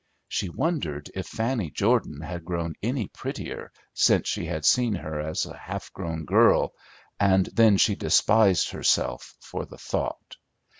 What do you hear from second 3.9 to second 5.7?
since she had seen her as a